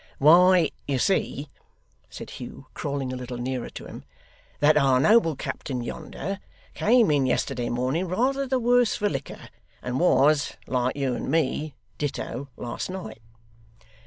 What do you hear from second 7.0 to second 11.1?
in yesterday morning rather the worse for liquor, and was like